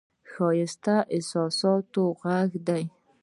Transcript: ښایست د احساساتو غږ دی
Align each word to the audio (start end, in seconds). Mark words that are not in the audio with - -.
ښایست 0.31 0.79
د 0.85 0.87
احساساتو 1.15 2.01
غږ 2.21 2.49
دی 2.67 2.83